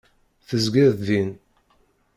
[0.47, 1.31] Tezgiḍ din.